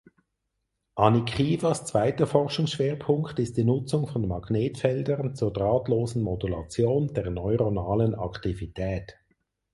[0.95, 9.15] Anikeevas zweiter Forschungsschwerpunkt ist die Nutzung von Magnetfeldern zur drahtlosen Modulation der neuronalen Aktivität.